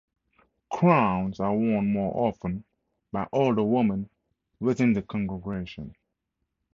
[0.71, 2.63] Crowns are worn more often
[3.11, 4.09] by older women
[4.59, 5.95] within the congregation.